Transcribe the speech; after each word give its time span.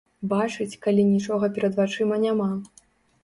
Бачыць, 0.29 0.77
калі 0.85 1.03
нічога 1.09 1.49
перад 1.57 1.77
вачыма 1.81 2.19
няма. 2.25 2.47